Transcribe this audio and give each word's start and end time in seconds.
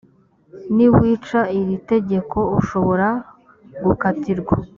niwica 0.75 1.39
iri 1.59 1.75
tegeko 1.91 2.37
ushobora 2.59 3.07
gukatirwa 3.83 4.55